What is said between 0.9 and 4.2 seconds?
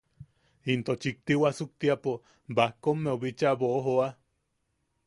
chikti wasuktiapo Bajkommeu bicha boʼojoa.